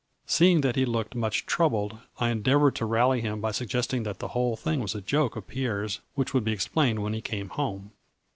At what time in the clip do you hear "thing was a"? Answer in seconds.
4.55-5.01